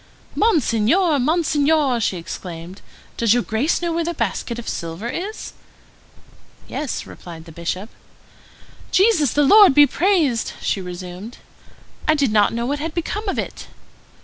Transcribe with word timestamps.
"Monseigneur, 0.33 1.19
Monseigneur!" 1.19 1.99
she 1.99 2.17
exclaimed, 2.17 2.81
"does 3.17 3.35
your 3.35 3.43
Grace 3.43 3.83
know 3.83 3.93
where 3.93 4.03
the 4.03 4.15
basket 4.15 4.57
of 4.57 4.67
silver 4.67 5.07
is?" 5.07 5.53
"Yes," 6.67 7.05
replied 7.05 7.45
the 7.45 7.51
Bishop. 7.51 7.87
"Jesus 8.89 9.33
the 9.33 9.43
Lord 9.43 9.75
be 9.75 9.85
blessed!" 9.85 10.55
she 10.59 10.81
resumed; 10.81 11.37
"I 12.07 12.15
did 12.15 12.31
not 12.31 12.51
know 12.51 12.65
what 12.65 12.79
had 12.79 12.95
become 12.95 13.29
of 13.29 13.37
it." 13.37 13.67